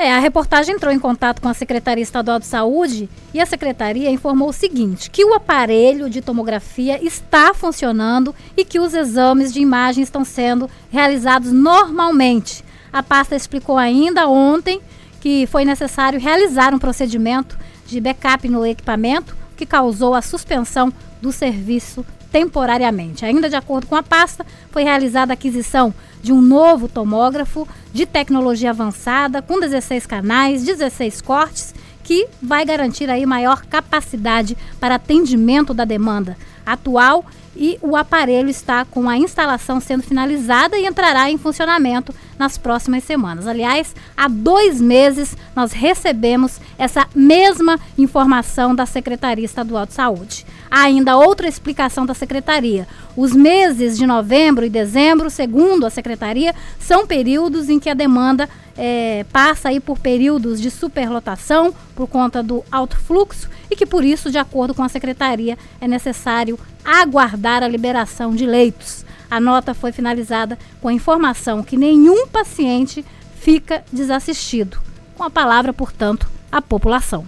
É, 0.00 0.14
a 0.14 0.20
reportagem 0.20 0.76
entrou 0.76 0.92
em 0.92 0.98
contato 0.98 1.42
com 1.42 1.48
a 1.48 1.54
Secretaria 1.54 2.04
Estadual 2.04 2.38
de 2.38 2.46
Saúde 2.46 3.10
e 3.34 3.40
a 3.40 3.46
secretaria 3.46 4.08
informou 4.08 4.50
o 4.50 4.52
seguinte: 4.52 5.10
que 5.10 5.24
o 5.24 5.34
aparelho 5.34 6.08
de 6.08 6.22
tomografia 6.22 7.04
está 7.04 7.52
funcionando 7.52 8.32
e 8.56 8.64
que 8.64 8.78
os 8.78 8.94
exames 8.94 9.52
de 9.52 9.60
imagem 9.60 10.04
estão 10.04 10.24
sendo 10.24 10.70
realizados 10.88 11.50
normalmente. 11.50 12.64
A 12.92 13.02
pasta 13.02 13.34
explicou 13.34 13.76
ainda 13.76 14.28
ontem 14.28 14.80
que 15.20 15.48
foi 15.48 15.64
necessário 15.64 16.20
realizar 16.20 16.72
um 16.72 16.78
procedimento 16.78 17.58
de 17.84 18.00
backup 18.00 18.48
no 18.48 18.64
equipamento 18.64 19.36
que 19.56 19.66
causou 19.66 20.14
a 20.14 20.22
suspensão 20.22 20.92
do 21.20 21.32
serviço 21.32 22.06
temporariamente. 22.30 23.24
Ainda 23.24 23.48
de 23.48 23.56
acordo 23.56 23.86
com 23.86 23.96
a 23.96 24.02
pasta, 24.02 24.44
foi 24.70 24.82
realizada 24.82 25.32
a 25.32 25.34
aquisição 25.34 25.92
de 26.22 26.32
um 26.32 26.40
novo 26.40 26.88
tomógrafo 26.88 27.66
de 27.92 28.06
tecnologia 28.06 28.70
avançada 28.70 29.40
com 29.40 29.60
16 29.60 30.06
canais, 30.06 30.64
16 30.64 31.20
cortes, 31.20 31.74
que 32.02 32.26
vai 32.42 32.64
garantir 32.64 33.10
aí 33.10 33.26
maior 33.26 33.64
capacidade 33.66 34.56
para 34.80 34.94
atendimento 34.94 35.74
da 35.74 35.84
demanda 35.84 36.36
atual 36.64 37.24
e 37.56 37.76
o 37.82 37.96
aparelho 37.96 38.48
está 38.48 38.84
com 38.84 39.08
a 39.08 39.18
instalação 39.18 39.80
sendo 39.80 40.04
finalizada 40.04 40.78
e 40.78 40.86
entrará 40.86 41.28
em 41.28 41.36
funcionamento 41.36 42.14
nas 42.38 42.56
próximas 42.56 43.02
semanas. 43.02 43.48
Aliás, 43.48 43.96
há 44.16 44.28
dois 44.28 44.80
meses 44.80 45.36
nós 45.56 45.72
recebemos 45.72 46.60
essa 46.78 47.06
mesma 47.14 47.78
informação 47.98 48.74
da 48.74 48.86
Secretaria 48.86 49.44
Estadual 49.44 49.86
de 49.86 49.94
Saúde. 49.94 50.46
Há 50.70 50.82
ainda 50.82 51.16
outra 51.16 51.48
explicação 51.48 52.04
da 52.04 52.14
Secretaria. 52.14 52.86
Os 53.16 53.32
meses 53.32 53.96
de 53.96 54.06
novembro 54.06 54.64
e 54.64 54.70
dezembro, 54.70 55.30
segundo 55.30 55.86
a 55.86 55.90
Secretaria, 55.90 56.54
são 56.78 57.06
períodos 57.06 57.68
em 57.68 57.78
que 57.80 57.90
a 57.90 57.94
demanda 57.94 58.48
é, 58.76 59.24
passa 59.32 59.70
aí 59.70 59.80
por 59.80 59.98
períodos 59.98 60.60
de 60.60 60.70
superlotação 60.70 61.74
por 61.96 62.06
conta 62.06 62.42
do 62.42 62.64
alto 62.70 62.96
fluxo 62.96 63.48
e 63.70 63.74
que 63.74 63.84
por 63.84 64.04
isso, 64.04 64.30
de 64.30 64.38
acordo 64.38 64.74
com 64.74 64.82
a 64.82 64.88
Secretaria, 64.88 65.58
é 65.80 65.88
necessário 65.88 66.58
aguardar 66.84 67.62
a 67.62 67.68
liberação 67.68 68.34
de 68.34 68.46
leitos. 68.46 69.04
A 69.30 69.40
nota 69.40 69.74
foi 69.74 69.92
finalizada 69.92 70.58
com 70.80 70.88
a 70.88 70.92
informação 70.92 71.62
que 71.62 71.76
nenhum 71.76 72.26
paciente 72.28 73.04
fica 73.40 73.84
desassistido. 73.92 74.78
Com 75.16 75.24
a 75.24 75.30
palavra, 75.30 75.72
portanto, 75.72 76.28
a 76.50 76.62
população. 76.62 77.26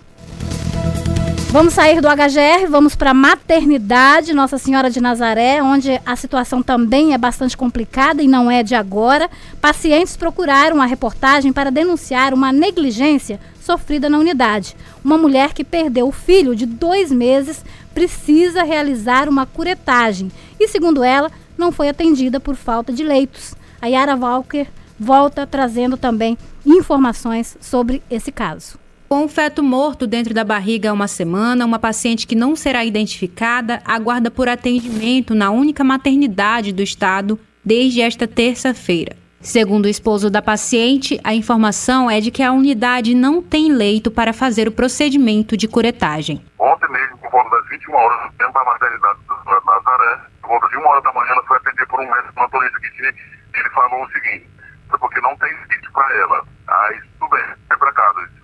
Vamos 1.52 1.74
sair 1.74 2.00
do 2.00 2.06
HGR, 2.06 2.70
vamos 2.70 2.94
para 2.94 3.10
a 3.10 3.14
maternidade 3.14 4.32
Nossa 4.32 4.56
Senhora 4.56 4.88
de 4.88 5.00
Nazaré, 5.00 5.60
onde 5.60 6.00
a 6.06 6.14
situação 6.14 6.62
também 6.62 7.12
é 7.12 7.18
bastante 7.18 7.56
complicada 7.56 8.22
e 8.22 8.28
não 8.28 8.48
é 8.48 8.62
de 8.62 8.76
agora. 8.76 9.28
Pacientes 9.60 10.16
procuraram 10.16 10.80
a 10.80 10.86
reportagem 10.86 11.52
para 11.52 11.72
denunciar 11.72 12.32
uma 12.32 12.52
negligência 12.52 13.40
sofrida 13.60 14.08
na 14.08 14.20
unidade. 14.20 14.76
Uma 15.04 15.18
mulher 15.18 15.52
que 15.52 15.64
perdeu 15.64 16.06
o 16.06 16.12
filho 16.12 16.54
de 16.54 16.66
dois 16.66 17.10
meses 17.10 17.64
precisa 17.92 18.62
realizar 18.62 19.28
uma 19.28 19.44
curetagem 19.44 20.30
e, 20.58 20.68
segundo 20.68 21.02
ela, 21.02 21.32
não 21.58 21.72
foi 21.72 21.88
atendida 21.88 22.38
por 22.38 22.54
falta 22.54 22.92
de 22.92 23.02
leitos. 23.02 23.56
A 23.82 23.88
Yara 23.88 24.14
Walker 24.14 24.68
volta 24.96 25.44
trazendo 25.48 25.96
também 25.96 26.38
informações 26.64 27.56
sobre 27.60 28.00
esse 28.08 28.30
caso. 28.30 28.78
Com 29.12 29.24
o 29.24 29.28
feto 29.28 29.60
morto 29.60 30.06
dentro 30.06 30.32
da 30.32 30.44
barriga 30.44 30.90
há 30.90 30.92
uma 30.92 31.08
semana, 31.08 31.66
uma 31.66 31.80
paciente 31.80 32.28
que 32.28 32.36
não 32.36 32.54
será 32.54 32.84
identificada 32.84 33.82
aguarda 33.84 34.30
por 34.30 34.48
atendimento 34.48 35.34
na 35.34 35.50
única 35.50 35.82
maternidade 35.82 36.72
do 36.72 36.80
estado 36.80 37.36
desde 37.64 38.02
esta 38.02 38.28
terça-feira. 38.28 39.16
Segundo 39.40 39.86
o 39.86 39.88
esposo 39.88 40.30
da 40.30 40.40
paciente, 40.40 41.20
a 41.24 41.34
informação 41.34 42.08
é 42.08 42.20
de 42.20 42.30
que 42.30 42.40
a 42.40 42.52
unidade 42.52 43.12
não 43.12 43.42
tem 43.42 43.72
leito 43.72 44.12
para 44.12 44.32
fazer 44.32 44.68
o 44.68 44.72
procedimento 44.72 45.56
de 45.56 45.66
curetagem. 45.66 46.40
Ontem 46.56 46.88
mesmo, 46.92 47.18
por 47.18 47.32
volta 47.32 47.50
das 47.56 47.68
21 47.68 47.92
horas, 47.92 48.30
dentro 48.38 48.54
da 48.54 48.64
maternidade 48.64 49.18
do 49.26 49.34
Nazaré, 49.66 50.20
por 50.40 50.50
volta 50.50 50.68
de 50.68 50.76
uma 50.76 50.88
hora 50.88 51.00
da 51.00 51.12
manhã, 51.12 51.32
ela 51.32 51.42
foi 51.48 51.56
atendida 51.56 51.86
por 51.86 51.98
um 51.98 52.08
médico 52.08 52.34
plantonista 52.34 52.78
que 52.78 52.90
tinha. 52.92 53.08
Ele 53.08 53.70
falou 53.70 54.04
o 54.04 54.10
seguinte: 54.12 54.46
porque 55.00 55.20
não 55.20 55.36
tem 55.38 55.52
leito 55.68 55.92
para 55.92 56.14
ela. 56.14 56.46
Aí, 56.68 57.00
tudo 57.18 57.30
bem, 57.30 57.44
vai 57.68 57.76
para 57.76 57.92
casa 57.92 58.39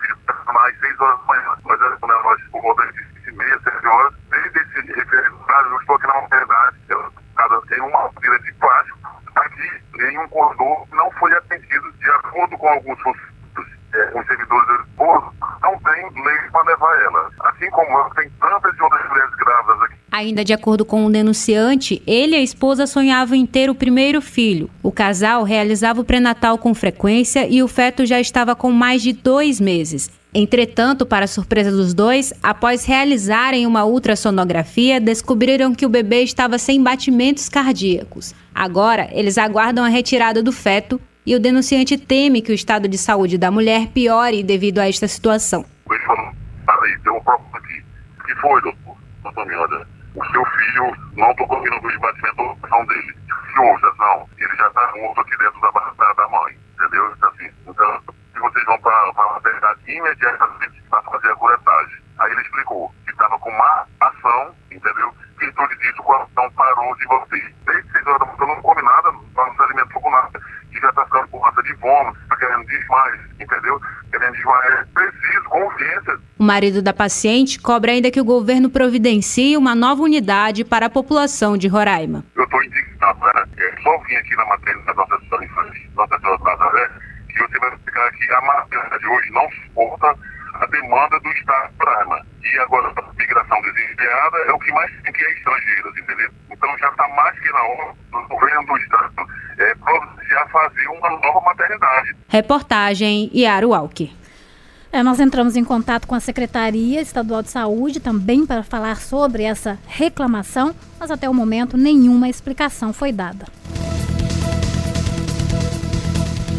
mais 0.53 0.79
6 0.81 1.01
horas 1.01 1.19
da 1.21 1.27
manhã. 1.27 1.57
Nós, 2.23 2.43
por 2.51 2.63
volta 2.63 2.87
de 2.93 3.05
6 3.25 3.27
e 3.29 3.33
meia, 3.33 3.61
7 3.63 3.87
horas, 3.87 4.15
desde 4.31 4.59
esse 4.59 4.93
referendo 4.93 5.41
horário, 5.43 5.71
eu 5.71 5.81
estou 5.81 5.97
aqui 5.97 6.07
na 6.07 6.21
maternidade, 6.21 6.77
casa 7.37 7.61
tem 7.69 7.81
uma 7.81 8.11
fila 8.21 8.39
de 8.41 8.53
plástico, 8.55 8.99
aqui 9.37 9.83
nenhum 9.95 10.29
corredor 10.29 10.87
não 10.93 11.11
foi 11.13 11.33
atendido. 11.35 11.93
De 11.93 12.11
acordo 12.11 12.57
com 12.59 12.69
alguns 12.69 12.99
é, 13.95 14.19
os 14.19 14.27
servidores 14.27 14.67
do 14.67 14.83
esposo, 14.83 15.33
não 15.63 15.79
tem 15.81 16.25
lei 16.25 16.51
para 16.51 16.63
levar 16.63 17.03
ela. 17.03 17.31
Assim 17.45 17.71
como 17.71 17.99
eu, 17.99 18.11
tem 18.15 18.31
tantas 18.41 18.81
outras 18.81 19.09
mulheres 19.09 19.35
grávidas 19.35 19.83
aqui 19.83 19.97
Ainda 20.17 20.43
de 20.43 20.55
acordo 20.55 20.83
com 20.83 21.05
o 21.05 21.11
denunciante, 21.11 22.03
ele 22.07 22.37
e 22.37 22.39
a 22.39 22.43
esposa 22.43 22.87
sonhavam 22.87 23.37
em 23.37 23.45
ter 23.45 23.69
o 23.69 23.75
primeiro 23.75 24.23
filho. 24.23 24.71
Casal 24.97 25.43
realizava 25.43 26.01
o 26.01 26.05
pré-natal 26.05 26.57
com 26.57 26.75
frequência 26.75 27.47
e 27.47 27.63
o 27.63 27.69
feto 27.69 28.07
já 28.07 28.19
estava 28.19 28.57
com 28.57 28.73
mais 28.73 29.03
de 29.03 29.13
dois 29.13 29.61
meses. 29.61 30.11
Entretanto, 30.35 31.05
para 31.05 31.27
surpresa 31.27 31.71
dos 31.71 31.93
dois, 31.93 32.33
após 32.43 32.87
realizarem 32.87 33.67
uma 33.67 33.85
ultrassonografia, 33.85 34.99
descobriram 34.99 35.75
que 35.75 35.85
o 35.85 35.89
bebê 35.91 36.23
estava 36.23 36.57
sem 36.59 36.83
batimentos 36.83 37.47
cardíacos. 37.47 38.35
Agora, 38.55 39.09
eles 39.13 39.37
aguardam 39.37 39.85
a 39.85 39.89
retirada 39.89 40.43
do 40.43 40.51
feto 40.51 40.99
e 41.27 41.35
o 41.35 41.41
denunciante 41.41 41.99
teme 41.99 42.41
que 42.41 42.51
o 42.51 42.55
estado 42.55 42.89
de 42.89 42.97
saúde 42.97 43.37
da 43.37 43.51
mulher 43.51 43.89
piore 43.89 44.43
devido 44.43 44.79
a 44.79 44.89
esta 44.89 45.07
situação. 45.07 45.67
Ele 45.91 45.99
falou, 46.01 46.33
peraí, 46.65 46.99
tem 47.05 47.13
um 47.13 47.21
problema 47.21 47.59
aqui. 47.59 47.85
O 48.19 48.25
que 48.25 48.35
foi, 48.41 48.63
doutor? 48.63 48.97
Doutor, 49.25 49.47
olha, 49.47 49.87
o 50.15 50.25
seu 50.33 50.45
filho, 50.45 50.97
não 51.17 51.35
conseguindo 51.35 51.87
os 51.87 52.01
batimentos 52.01 52.37
do 52.37 52.57
coração 52.61 52.87
dele. 52.87 53.26
Ouça, 53.59 53.91
não, 53.99 54.29
ele 54.37 54.55
já 54.57 54.67
está 54.67 54.93
morto 54.97 55.21
aqui 55.23 55.37
dentro 55.39 55.61
da 55.61 55.73
barriga 55.73 56.15
da 56.15 56.29
mãe, 56.29 56.59
entendeu? 56.75 57.11
Então, 57.17 57.31
assim, 57.31 57.51
então, 57.67 58.01
se 58.33 58.39
vocês 58.39 58.65
vão 58.67 58.79
para 58.81 58.93
a 58.93 59.33
maternidade 59.33 59.81
imediatamente 59.91 60.83
para 60.91 61.03
fazer 61.03 61.33
a 61.33 61.37
curetagem. 61.37 62.03
Aí 62.19 62.33
ele 62.33 62.43
explicou 62.43 62.95
que 63.05 63.13
estava 63.13 63.39
com 63.39 63.51
má 63.51 63.87
ação, 64.01 64.55
entendeu? 64.71 65.15
Que 65.39 65.51
tudo 65.53 65.77
disso 65.77 66.01
o 66.01 66.05
coração 66.05 66.51
parou 66.53 66.95
de 66.97 67.07
você. 67.07 67.55
Desde 67.65 67.93
6 67.93 68.07
horas 68.07 68.21
da 68.21 68.27
manhã 68.27 68.55
não 68.55 68.63
come 68.63 68.83
nada, 68.83 69.13
não 69.13 69.55
se 69.55 69.63
alimentou 69.63 70.03
com 70.03 70.11
nada. 70.11 70.41
E 70.71 70.79
já 70.79 70.89
está 70.91 71.05
ficando 71.05 71.29
com 71.29 71.41
massa 71.41 71.63
de 71.63 71.75
vômito, 71.75 72.26
está 72.37 72.47
querendo 72.47 72.67
desmaiar, 72.67 73.29
entendeu? 73.41 73.81
Querendo 74.11 74.33
desmaiar. 74.33 74.73
É 74.73 74.85
preciso, 74.95 75.49
urgência, 75.51 76.19
o 76.39 76.45
marido 76.45 76.83
da 76.83 76.93
paciente 76.93 77.59
cobra 77.59 77.93
ainda 77.93 78.11
que 78.11 78.21
o 78.21 78.25
governo 78.25 78.69
providencie 78.69 79.57
uma 79.57 79.75
nova 79.75 80.03
unidade 80.03 80.65
para 80.65 80.87
a 80.87 80.91
população 80.91 81.57
de 81.57 81.67
Roraima. 81.67 82.25
Eu 82.35 82.45
estou 82.45 82.63
indignado, 82.63 83.19
né? 83.21 83.45
É 83.57 83.83
só 83.83 83.99
vim 84.01 84.15
aqui 84.17 84.37
na 84.37 84.45
maternidade 84.45 84.97
Nossa 84.99 85.19
Senhora 85.19 85.45
Infantil, 85.45 85.91
Nossa 85.97 86.19
Senhora 86.19 86.45
Nazaré, 86.45 86.91
que 87.29 87.39
você 87.39 87.59
vai 87.59 87.71
explicar 87.71 88.11
que 88.13 88.33
a 88.33 88.41
maternidade 88.43 89.07
hoje 89.07 89.31
não 89.33 89.51
suporta 89.51 90.15
a 90.61 90.67
demanda 90.67 91.21
do 91.21 91.29
Estado 91.31 91.73
de 91.73 91.85
Roraima. 91.85 92.27
E 92.45 92.59
agora 92.59 92.93
a 92.97 93.13
migração 93.19 93.63
desesperada 93.63 94.39
é 94.47 94.53
o 94.53 94.59
que 94.59 94.73
mais 94.73 94.93
tem 95.03 95.13
que 95.13 95.25
é 95.25 95.33
estrangeiros, 95.33 95.99
entendeu? 95.99 96.31
Então 96.51 96.79
já 96.79 96.89
está 96.91 97.09
mais 97.09 97.39
que 97.39 97.51
na 97.51 97.63
hora 97.63 97.95
do 98.13 98.29
governo 98.29 98.67
do 98.67 98.77
Estado 98.77 99.27
é, 99.59 99.75
providenciar 99.75 100.49
fazer 100.51 100.87
uma 100.89 101.11
nova. 101.11 101.46
Reportagem 102.37 103.31
Yaro 103.35 103.71
Walker. 103.71 104.11
É, 104.93 105.03
nós 105.03 105.19
entramos 105.19 105.57
em 105.57 105.65
contato 105.65 106.07
com 106.07 106.15
a 106.15 106.21
Secretaria 106.21 107.01
Estadual 107.01 107.43
de 107.43 107.49
Saúde 107.49 107.99
também 107.99 108.45
para 108.45 108.63
falar 108.63 109.01
sobre 109.01 109.43
essa 109.43 109.79
reclamação, 109.87 110.75
mas 111.01 111.11
até 111.11 111.31
o 111.31 111.33
momento 111.33 111.79
nenhuma 111.79 112.29
explicação 112.29 112.93
foi 112.93 113.11
dada. 113.11 113.47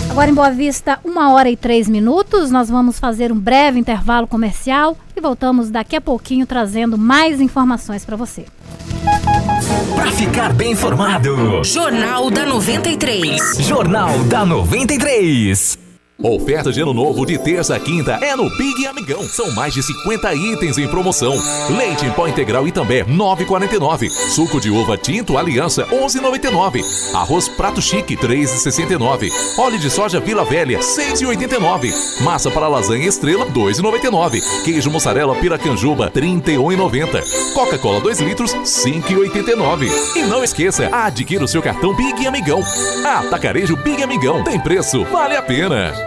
Agora 0.10 0.32
em 0.32 0.34
Boa 0.34 0.50
Vista, 0.50 1.00
uma 1.06 1.32
hora 1.32 1.48
e 1.48 1.56
três 1.56 1.88
minutos. 1.88 2.50
Nós 2.50 2.72
vamos 2.72 2.98
fazer 2.98 3.32
um 3.32 3.40
breve 3.40 3.78
intervalo 3.78 4.26
comercial 4.26 4.98
e 5.16 5.22
voltamos 5.22 5.70
daqui 5.70 5.96
a 5.96 6.02
pouquinho 6.02 6.48
trazendo 6.48 6.98
mais 6.98 7.40
informações 7.40 8.04
para 8.04 8.16
você. 8.16 8.48
Para 9.96 10.12
ficar 10.12 10.54
bem 10.54 10.72
informado, 10.72 11.62
Jornal 11.64 12.30
da 12.32 12.46
93. 12.46 13.58
Jornal 13.60 14.18
da 14.24 14.46
93. 14.46 15.78
Oferta 16.22 16.72
de 16.72 16.82
ano 16.82 16.96
novo 16.96 17.28
de 17.28 17.38
terça 17.38 17.76
a 17.76 17.80
quinta 17.80 18.14
é 18.14 18.36
no 18.36 18.50
Big 18.58 18.88
Amigão. 18.88 19.22
São 19.22 19.54
mais 19.54 19.72
de 19.72 19.84
50 19.84 20.34
itens 20.34 20.76
em 20.80 20.88
promoção. 20.88 21.40
Leite 21.70 22.08
em 22.08 22.12
pó 22.12 22.28
integral 22.28 22.68
Itambé, 22.68 23.04
9,49. 23.04 24.10
Suco 24.10 24.60
de 24.60 24.72
uva 24.72 24.98
tinto 24.98 25.38
Aliança, 25.38 25.86
11,99. 25.86 26.82
Arroz 27.14 27.48
prato 27.48 27.80
chique, 27.80 28.18
3,69. 28.18 29.30
Óleo 29.60 29.78
de 29.78 29.92
soja 29.92 30.20
Vila 30.20 30.44
Velha, 30.44 30.80
6,89. 30.80 31.92
Massa 32.24 32.50
para 32.50 32.68
lasanha 32.68 33.08
estrela, 33.08 33.46
2,99. 33.52 34.42
Queijo 34.66 34.90
mussarela 34.90 35.36
Piracanjuba, 35.36 36.10
31,90. 36.10 37.54
Coca-Cola 37.54 38.02
2 38.02 38.22
litros, 38.22 38.56
5,89. 38.56 39.88
E 40.16 40.24
não 40.24 40.44
esqueça, 40.44 40.90
adquira 40.92 41.44
o 41.44 41.48
seu 41.48 41.62
cartão 41.62 41.96
Big 41.96 42.26
Amigão. 42.26 42.64
Atacarejo 43.06 43.76
Big 43.76 44.02
Amigão. 44.02 44.44
Tem 44.44 44.60
preço, 44.60 45.06
vale 45.06 45.36
a 45.36 45.44
pena. 45.44 46.07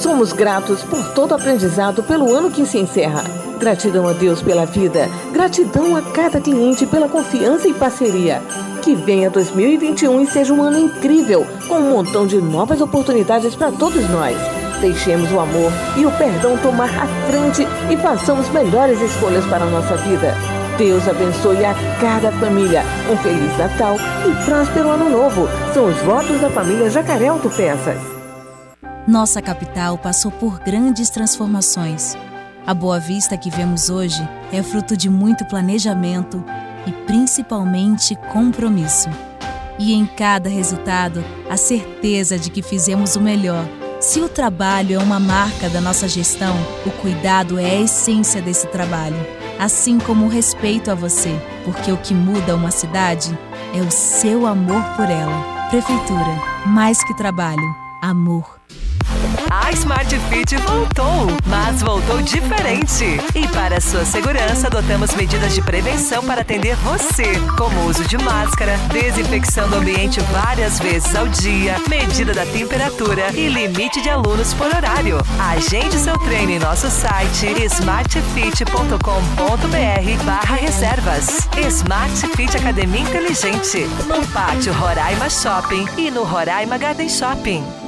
Somos 0.00 0.32
gratos 0.32 0.82
por 0.82 1.02
todo 1.14 1.32
o 1.32 1.34
aprendizado 1.34 2.02
pelo 2.02 2.34
ano 2.34 2.50
que 2.50 2.66
se 2.66 2.78
encerra. 2.78 3.24
Gratidão 3.58 4.06
a 4.06 4.12
Deus 4.12 4.42
pela 4.42 4.66
vida, 4.66 5.08
gratidão 5.32 5.96
a 5.96 6.02
cada 6.02 6.40
cliente 6.40 6.84
pela 6.86 7.08
confiança 7.08 7.68
e 7.68 7.74
parceria. 7.74 8.42
Que 8.82 8.94
venha 8.94 9.30
2021 9.30 10.20
e 10.20 10.26
seja 10.26 10.52
um 10.52 10.62
ano 10.62 10.78
incrível, 10.78 11.46
com 11.66 11.76
um 11.76 11.90
montão 11.90 12.26
de 12.26 12.36
novas 12.40 12.80
oportunidades 12.80 13.54
para 13.54 13.72
todos 13.72 14.08
nós. 14.10 14.36
Deixemos 14.80 15.32
o 15.32 15.40
amor 15.40 15.72
e 15.96 16.04
o 16.04 16.10
perdão 16.12 16.58
tomar 16.58 16.90
a 16.90 17.06
frente 17.30 17.66
e 17.90 17.96
façamos 17.96 18.48
melhores 18.50 19.00
escolhas 19.00 19.46
para 19.46 19.64
a 19.64 19.70
nossa 19.70 19.96
vida. 19.96 20.34
Deus 20.76 21.08
abençoe 21.08 21.64
a 21.64 21.74
cada 22.00 22.32
família. 22.32 22.82
Um 23.10 23.16
Feliz 23.16 23.56
Natal 23.56 23.96
e 24.26 24.44
próspero 24.44 24.90
Ano 24.90 25.08
Novo. 25.08 25.48
São 25.72 25.86
os 25.86 25.96
votos 26.02 26.40
da 26.40 26.50
família 26.50 26.90
Jacaré 26.90 27.28
Autopeças. 27.28 28.13
Nossa 29.06 29.42
capital 29.42 29.98
passou 29.98 30.30
por 30.30 30.60
grandes 30.60 31.10
transformações. 31.10 32.16
A 32.66 32.72
Boa 32.72 32.98
Vista 32.98 33.36
que 33.36 33.50
vemos 33.50 33.90
hoje 33.90 34.26
é 34.52 34.62
fruto 34.62 34.96
de 34.96 35.10
muito 35.10 35.44
planejamento 35.44 36.42
e 36.86 36.92
principalmente 37.06 38.16
compromisso. 38.32 39.08
E 39.78 39.92
em 39.92 40.06
cada 40.06 40.48
resultado, 40.48 41.22
a 41.50 41.56
certeza 41.56 42.38
de 42.38 42.50
que 42.50 42.62
fizemos 42.62 43.16
o 43.16 43.20
melhor. 43.20 43.64
Se 44.00 44.20
o 44.20 44.28
trabalho 44.28 44.96
é 44.96 45.02
uma 45.02 45.20
marca 45.20 45.68
da 45.68 45.80
nossa 45.80 46.08
gestão, 46.08 46.54
o 46.86 46.90
cuidado 46.90 47.58
é 47.58 47.70
a 47.70 47.80
essência 47.80 48.40
desse 48.40 48.66
trabalho 48.68 49.16
assim 49.58 49.98
como 49.98 50.26
o 50.26 50.28
respeito 50.28 50.90
a 50.90 50.94
você, 50.94 51.30
porque 51.64 51.92
o 51.92 51.96
que 51.96 52.14
muda 52.14 52.56
uma 52.56 52.70
cidade 52.70 53.36
é 53.74 53.80
o 53.80 53.90
seu 53.90 54.46
amor 54.46 54.82
por 54.96 55.08
ela. 55.08 55.68
Prefeitura, 55.70 56.40
mais 56.66 57.02
que 57.04 57.14
trabalho, 57.16 57.74
amor. 58.02 58.60
A 59.50 59.70
Smart 59.72 60.18
Fit 60.28 60.56
voltou, 60.56 61.28
mas 61.46 61.82
voltou 61.82 62.20
diferente. 62.22 63.20
E 63.34 63.46
para 63.48 63.80
sua 63.80 64.04
segurança, 64.04 64.66
adotamos 64.66 65.14
medidas 65.14 65.54
de 65.54 65.62
prevenção 65.62 66.24
para 66.24 66.42
atender 66.42 66.76
você, 66.76 67.34
como 67.56 67.86
uso 67.86 68.04
de 68.04 68.18
máscara, 68.18 68.76
desinfecção 68.92 69.68
do 69.68 69.76
ambiente 69.76 70.20
várias 70.32 70.78
vezes 70.78 71.14
ao 71.14 71.26
dia, 71.28 71.76
medida 71.88 72.32
da 72.32 72.44
temperatura 72.46 73.30
e 73.34 73.48
limite 73.48 74.00
de 74.00 74.10
alunos 74.10 74.52
por 74.54 74.66
horário. 74.66 75.18
Agende 75.38 75.98
seu 75.98 76.18
treino 76.18 76.52
em 76.52 76.58
nosso 76.58 76.90
site 76.90 77.46
smartfit.com.br 77.64 80.24
barra 80.24 80.56
reservas. 80.56 81.48
Smart 81.68 82.26
Fit 82.36 82.56
Academia 82.56 83.00
Inteligente, 83.00 83.86
no 84.06 84.26
Pátio 84.28 84.72
Roraima 84.72 85.30
Shopping 85.30 85.86
e 85.96 86.10
no 86.10 86.24
Roraima 86.24 86.78
Garden 86.78 87.08
Shopping. 87.08 87.83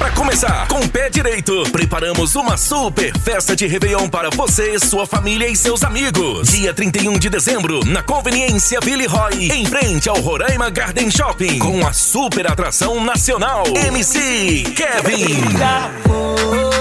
Para 0.00 0.12
começar, 0.12 0.66
com 0.66 0.80
o 0.80 0.88
pé 0.88 1.10
direito, 1.10 1.62
preparamos 1.70 2.34
uma 2.34 2.56
super 2.56 3.12
festa 3.18 3.54
de 3.54 3.66
Réveillon 3.66 4.08
para 4.08 4.30
você, 4.30 4.78
sua 4.78 5.06
família 5.06 5.46
e 5.46 5.54
seus 5.54 5.84
amigos. 5.84 6.48
Dia 6.48 6.72
31 6.72 7.18
de 7.18 7.28
dezembro, 7.28 7.84
na 7.84 8.02
Conveniência 8.02 8.80
Roy, 8.80 9.52
em 9.52 9.66
frente 9.66 10.08
ao 10.08 10.18
Roraima 10.18 10.70
Garden 10.70 11.10
Shopping, 11.10 11.58
com 11.58 11.86
a 11.86 11.92
super 11.92 12.50
atração 12.50 13.04
nacional 13.04 13.64
MC 13.76 14.64
Kevin. 14.74 15.36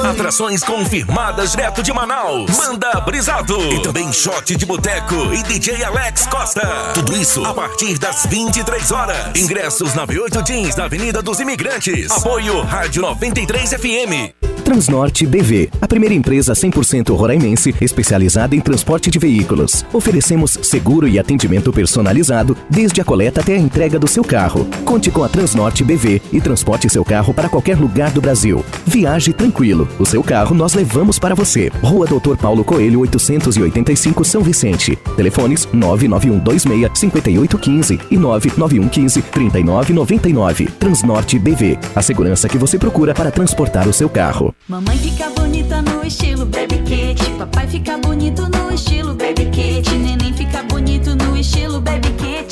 Atrações 0.10 0.64
confirmadas 0.64 1.52
direto 1.52 1.84
de 1.84 1.94
Manaus. 1.94 2.50
Manda 2.58 3.00
Brisado. 3.02 3.62
E 3.72 3.80
também 3.84 4.12
shot 4.12 4.56
de 4.56 4.66
boteco 4.66 5.14
e 5.32 5.44
DJ 5.44 5.84
Alex 5.84 6.26
Costa. 6.26 6.62
Tudo 6.96 7.16
isso 7.16 7.46
a 7.46 7.54
partir 7.54 8.00
das 8.00 8.26
23 8.26 8.92
horas. 8.92 9.40
Ingressos 9.40 9.94
na 9.94 10.08
V8 10.08 10.44
Jeans, 10.44 10.76
na 10.76 10.86
Avenida 10.86 11.22
dos 11.22 11.40
Imigrantes. 11.40 12.10
Apoio 12.10 12.60
Rádio 12.62 13.04
93 13.04 13.74
FM. 13.74 14.50
Transnorte 14.70 15.26
BV, 15.26 15.68
a 15.82 15.88
primeira 15.88 16.14
empresa 16.14 16.54
100% 16.54 17.16
roraimense 17.16 17.74
especializada 17.82 18.56
em 18.56 18.62
transporte 18.62 19.10
de 19.10 19.18
veículos. 19.18 19.84
Oferecemos 19.92 20.60
seguro 20.62 21.08
e 21.08 21.18
atendimento 21.18 21.74
personalizado 21.74 22.56
desde 22.70 23.02
a 23.02 23.04
coleta 23.04 23.42
até 23.42 23.56
a 23.56 23.58
entrega 23.58 23.98
do 23.98 24.08
seu 24.08 24.24
carro. 24.24 24.68
Conte 24.86 25.10
com 25.10 25.24
a 25.24 25.28
Transnorte 25.28 25.84
BV 25.84 26.22
e 26.32 26.40
transporte 26.40 26.88
seu 26.88 27.04
carro 27.04 27.34
para 27.34 27.50
qualquer 27.50 27.78
lugar 27.78 28.12
do 28.12 28.22
Brasil. 28.22 28.64
Viaje 28.86 29.34
tranquilo. 29.34 29.88
O 30.00 30.06
seu 30.06 30.24
carro 30.24 30.56
nós 30.56 30.74
levamos 30.74 31.20
para 31.20 31.36
você. 31.36 31.70
Rua 31.84 32.08
Doutor 32.08 32.38
Paulo 32.38 32.64
Coelho, 32.64 33.02
885 33.02 34.24
São 34.24 34.42
Vicente. 34.42 34.96
Telefones 35.18 35.68
99126 35.74 36.90
5815 36.98 38.00
e 38.10 38.18
99115 38.18 39.22
3999. 39.24 40.66
Transnorte 40.80 41.38
BV, 41.38 41.78
a 41.94 42.02
segurança 42.02 42.48
que 42.48 42.58
você 42.58 42.78
procura 42.80 43.14
para 43.14 43.30
transportar 43.30 43.90
o 43.90 43.94
seu 43.94 44.08
carro. 44.08 44.56
Mamãe 44.70 44.98
fica 44.98 45.30
bonita 45.32 45.82
no 45.82 46.06
estilo 46.06 46.46
Baby 46.46 46.78
Kit. 46.86 47.32
Papai 47.38 47.68
fica 47.68 47.98
bonito 47.98 48.44
no 48.44 48.74
estilo 48.74 49.14
Baby 49.14 49.50
Kit. 49.52 49.92
Neném 49.98 50.34
fica 50.34 50.64
bonito 50.64 51.14
no 51.14 51.38
estilo 51.38 51.82
Baby 51.82 52.10
Kit. 52.12 52.49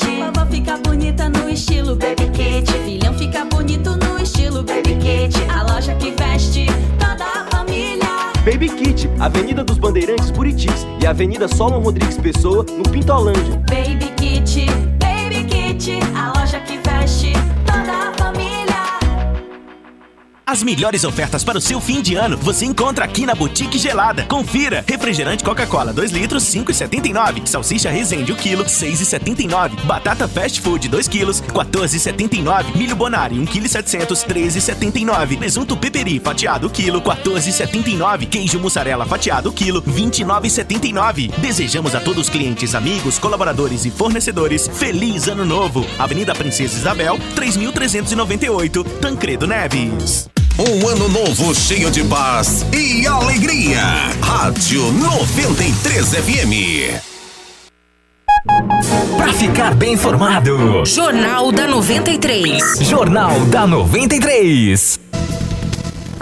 Avenida 9.19 9.63
dos 9.63 9.79
Bandeirantes 9.79 10.29
Buritis 10.29 10.85
e 11.01 11.07
Avenida 11.07 11.47
Solon 11.47 11.79
Rodrigues 11.79 12.17
Pessoa, 12.17 12.63
no 12.63 12.83
Pintolândia. 12.83 13.61
Baby 13.67 14.11
Kit, 14.15 14.65
Baby 14.99 15.43
Kit. 15.45 16.36
As 20.49 20.63
melhores 20.63 21.03
ofertas 21.03 21.43
para 21.43 21.57
o 21.57 21.61
seu 21.61 21.81
fim 21.81 22.01
de 22.01 22.15
ano 22.15 22.37
você 22.37 22.63
encontra 22.63 23.03
aqui 23.03 23.25
na 23.25 23.35
Boutique 23.35 23.77
Gelada. 23.77 24.23
Confira: 24.27 24.81
refrigerante 24.87 25.43
Coca-Cola 25.43 25.91
2 25.91 26.11
litros 26.13 26.45
5,79, 26.45 27.45
salsicha 27.45 27.89
Resende 27.89 28.31
1 28.31 28.35
kg 28.37 28.63
6,79, 28.63 29.83
batata 29.83 30.25
fast 30.25 30.61
food 30.61 30.87
2 30.87 31.07
kg 31.09 31.25
14,79, 31.51 32.77
milho 32.77 32.95
Bonari 32.95 33.37
1 33.37 33.45
kg 33.45 33.67
700 33.67 34.23
13,79, 34.23 35.37
presunto 35.37 35.75
peperi 35.75 36.17
fatiado 36.17 36.69
quilo 36.69 37.01
14,79, 37.01 38.29
queijo 38.29 38.57
mussarela 38.57 39.05
fatiado 39.05 39.51
quilo 39.51 39.81
29,79. 39.81 41.29
Desejamos 41.39 41.93
a 41.93 41.99
todos 41.99 42.27
os 42.27 42.29
clientes, 42.29 42.73
amigos, 42.73 43.19
colaboradores 43.19 43.83
e 43.83 43.91
fornecedores 43.91 44.65
feliz 44.65 45.27
ano 45.27 45.43
novo. 45.43 45.85
Avenida 45.99 46.33
Princesa 46.33 46.77
Isabel 46.77 47.19
3398, 47.35 48.83
Tancredo 49.01 49.45
Neves. 49.45 50.29
Um 50.59 50.87
ano 50.87 51.07
novo 51.07 51.53
cheio 51.53 51.91
de 51.91 52.03
paz 52.05 52.65
e 52.73 53.05
alegria. 53.05 53.79
Rádio 54.19 54.91
93 54.91 56.15
FM. 56.15 56.99
Para 59.15 59.33
ficar 59.33 59.75
bem 59.75 59.93
informado. 59.93 60.83
Jornal 60.83 61.51
da 61.51 61.67
93. 61.67 62.79
Jornal 62.81 63.39
da 63.45 63.67
93. 63.67 64.99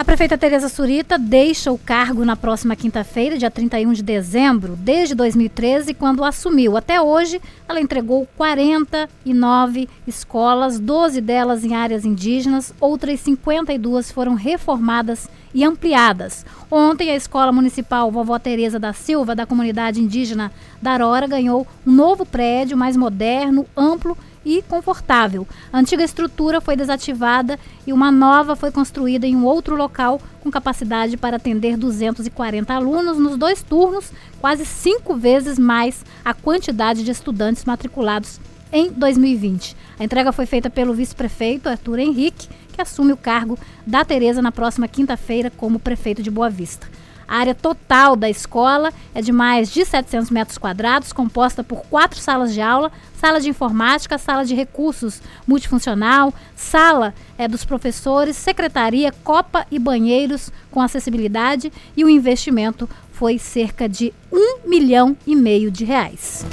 Prefeita 0.06 0.38
Tereza 0.38 0.68
Surita 0.68 1.18
deixa 1.18 1.72
o 1.72 1.76
cargo 1.76 2.24
na 2.24 2.36
próxima 2.36 2.76
quinta-feira, 2.76 3.36
dia 3.36 3.50
31 3.50 3.92
de 3.92 4.04
dezembro, 4.04 4.76
desde 4.76 5.16
2013, 5.16 5.92
quando 5.94 6.22
assumiu. 6.22 6.76
Até 6.76 7.00
hoje, 7.00 7.42
ela 7.68 7.80
entregou 7.80 8.24
49 8.36 9.88
escolas, 10.06 10.78
12 10.78 11.20
delas 11.20 11.64
em 11.64 11.74
áreas 11.74 12.04
indígenas, 12.04 12.72
outras 12.80 13.18
52 13.18 14.12
foram 14.12 14.34
reformadas 14.34 15.28
e 15.52 15.64
ampliadas. 15.64 16.46
Ontem, 16.70 17.10
a 17.10 17.16
Escola 17.16 17.50
Municipal 17.50 18.08
Vovó 18.08 18.38
Tereza 18.38 18.78
da 18.78 18.92
Silva, 18.92 19.34
da 19.34 19.44
comunidade 19.44 20.00
indígena 20.00 20.52
da 20.80 20.92
Arora, 20.92 21.26
ganhou 21.26 21.66
um 21.84 21.90
novo 21.90 22.24
prédio 22.24 22.76
mais 22.76 22.96
moderno, 22.96 23.66
amplo 23.76 24.16
e 24.46 24.62
confortável. 24.62 25.44
A 25.72 25.78
antiga 25.78 26.04
estrutura 26.04 26.60
foi 26.60 26.76
desativada 26.76 27.58
e 27.84 27.92
uma 27.92 28.12
nova 28.12 28.54
foi 28.54 28.70
construída 28.70 29.26
em 29.26 29.34
um 29.34 29.44
outro 29.44 29.74
local 29.74 30.20
com 30.40 30.50
capacidade 30.52 31.16
para 31.16 31.36
atender 31.36 31.76
240 31.76 32.72
alunos 32.72 33.18
nos 33.18 33.36
dois 33.36 33.64
turnos, 33.64 34.12
quase 34.40 34.64
cinco 34.64 35.16
vezes 35.16 35.58
mais 35.58 36.04
a 36.24 36.32
quantidade 36.32 37.02
de 37.02 37.10
estudantes 37.10 37.64
matriculados 37.64 38.40
em 38.72 38.92
2020. 38.92 39.76
A 39.98 40.04
entrega 40.04 40.30
foi 40.30 40.46
feita 40.46 40.70
pelo 40.70 40.94
vice-prefeito 40.94 41.68
Arthur 41.68 41.98
Henrique, 41.98 42.48
que 42.72 42.80
assume 42.80 43.12
o 43.12 43.16
cargo 43.16 43.58
da 43.84 44.04
Tereza 44.04 44.40
na 44.40 44.52
próxima 44.52 44.86
quinta-feira 44.86 45.50
como 45.50 45.80
prefeito 45.80 46.22
de 46.22 46.30
Boa 46.30 46.48
Vista. 46.48 46.86
A 47.28 47.38
área 47.38 47.54
total 47.54 48.14
da 48.14 48.30
escola 48.30 48.92
é 49.14 49.20
de 49.20 49.32
mais 49.32 49.70
de 49.70 49.84
700 49.84 50.30
metros 50.30 50.58
quadrados, 50.58 51.12
composta 51.12 51.64
por 51.64 51.82
quatro 51.82 52.20
salas 52.20 52.54
de 52.54 52.60
aula, 52.60 52.92
sala 53.16 53.40
de 53.40 53.48
informática, 53.48 54.18
sala 54.18 54.44
de 54.44 54.54
recursos 54.54 55.20
multifuncional, 55.46 56.32
sala 56.54 57.14
é, 57.36 57.48
dos 57.48 57.64
professores, 57.64 58.36
secretaria, 58.36 59.12
copa 59.24 59.66
e 59.70 59.78
banheiros 59.78 60.52
com 60.70 60.80
acessibilidade 60.80 61.72
e 61.96 62.04
o 62.04 62.08
investimento 62.08 62.88
foi 63.12 63.38
cerca 63.38 63.88
de 63.88 64.12
um 64.30 64.68
milhão 64.68 65.16
e 65.26 65.34
meio 65.34 65.70
de 65.70 65.84
reais. 65.84 66.44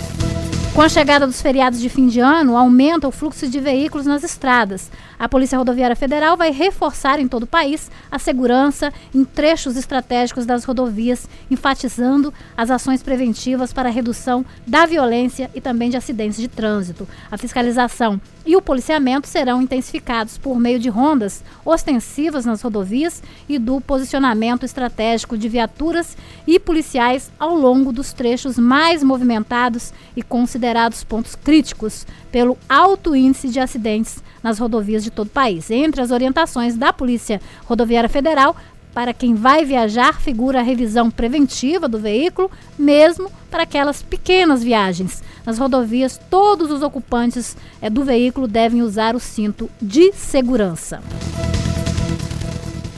Com 0.74 0.82
a 0.82 0.90
chegada 0.90 1.28
dos 1.28 1.40
feriados 1.40 1.80
de 1.80 1.88
fim 1.88 2.08
de 2.08 2.20
ano, 2.20 2.58
aumenta 2.58 3.08
o 3.08 3.12
fluxo 3.12 3.48
de 3.48 3.60
veículos 3.60 4.08
nas 4.08 4.24
estradas. 4.24 4.90
A 5.20 5.30
Polícia 5.30 5.56
Rodoviária 5.56 5.96
Federal 5.96 6.36
vai 6.36 6.52
reforçar 6.52 7.20
em 7.20 7.28
todo 7.28 7.44
o 7.44 7.48
país 7.48 7.92
a 8.12 8.18
segurança 8.18 8.92
em 9.14 9.24
trechos 9.24 9.78
estratégicos 9.78 10.48
das 10.48 10.64
rodovias, 10.64 11.30
enfatizando 11.52 12.34
as 12.58 12.72
ações 12.72 13.04
preventivas 13.04 13.72
para 13.72 13.90
a 13.90 13.92
redução 13.92 14.44
da 14.66 14.88
violência 14.88 15.48
e 15.54 15.62
também 15.62 15.92
de 15.92 15.98
acidentes 15.98 16.40
de 16.40 16.48
trânsito. 16.48 17.08
A 17.30 17.38
fiscalização 17.38 18.20
e 18.46 18.56
o 18.56 18.62
policiamento 18.62 19.28
serão 19.28 19.62
intensificados 19.62 20.38
por 20.38 20.60
meio 20.60 20.80
de 20.80 20.90
rondas 20.90 21.44
ostensivas 21.66 22.46
nas 22.46 22.62
rodovias 22.62 23.24
e 23.48 23.58
do 23.58 23.80
posicionamento 23.80 24.66
estratégico 24.66 25.38
de 25.38 25.48
viaturas 25.48 26.18
e 26.46 26.60
policiais 26.60 27.32
ao 27.40 27.56
longo 27.56 27.92
dos 27.92 28.14
trechos 28.14 28.58
mais 28.58 29.04
movimentados 29.04 29.94
e 30.16 30.22
considerados 30.22 31.04
pontos 31.04 31.36
críticos 31.36 32.06
pelo 32.32 32.58
alto 32.68 33.16
índice 33.16 33.50
de 33.50 33.60
acidentes 33.60 34.24
nas 34.42 34.60
rodovias 34.60 35.04
de 35.04 35.12
todo 35.12 35.28
o 35.28 35.32
país. 35.32 35.72
Entre 35.72 36.02
as 36.02 36.12
orientações 36.12 36.76
da 36.76 36.92
Polícia 36.92 37.42
Rodoviária 37.66 38.10
Federal, 38.10 38.56
para 38.94 39.14
quem 39.14 39.34
vai 39.34 39.66
viajar, 39.66 40.22
figura 40.22 40.60
a 40.60 40.64
revisão 40.64 41.10
preventiva 41.10 41.88
do 41.88 41.98
veículo, 41.98 42.52
mesmo 42.78 43.32
para 43.50 43.64
aquelas 43.64 44.04
pequenas 44.04 44.64
viagens. 44.64 45.24
Nas 45.46 45.58
rodovias, 45.58 46.20
todos 46.30 46.72
os 46.72 46.82
ocupantes 46.82 47.56
é, 47.82 47.90
do 47.90 48.04
veículo 48.04 48.48
devem 48.48 48.82
usar 48.82 49.16
o 49.16 49.20
cinto 49.20 49.70
de 49.82 50.12
segurança. 50.14 51.02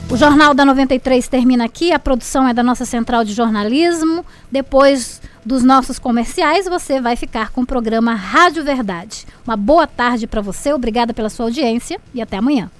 O 0.08 0.16
Jornal 0.16 0.54
da 0.54 0.64
93 0.64 1.26
termina 1.26 1.64
aqui. 1.64 1.92
A 1.92 1.98
produção 1.98 2.46
é 2.46 2.54
da 2.54 2.62
nossa 2.62 2.84
central 2.84 3.24
de 3.24 3.32
jornalismo. 3.32 4.24
Depois 4.50 5.20
dos 5.44 5.64
nossos 5.64 5.98
comerciais, 5.98 6.66
você 6.66 7.00
vai 7.00 7.16
ficar 7.16 7.50
com 7.50 7.62
o 7.62 7.66
programa 7.66 8.14
Rádio 8.14 8.62
Verdade. 8.62 9.26
Uma 9.44 9.56
boa 9.56 9.86
tarde 9.86 10.26
para 10.26 10.40
você, 10.40 10.72
obrigada 10.72 11.12
pela 11.12 11.28
sua 11.28 11.46
audiência 11.46 12.00
e 12.14 12.22
até 12.22 12.36
amanhã. 12.36 12.70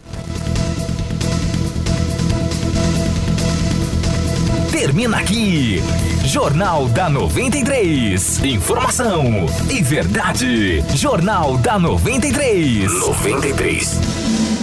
Termina 4.71 5.19
aqui. 5.19 5.81
Jornal 6.27 6.89
da 6.89 7.09
93. 7.09 8.41
Informação 8.43 9.47
e 9.71 9.81
verdade. 9.81 10.85
Jornal 10.97 11.57
da 11.57 11.79
93. 11.79 12.93
93. 12.93 14.56